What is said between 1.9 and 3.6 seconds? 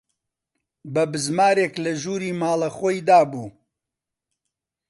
ژووری ماڵە خۆی دابوو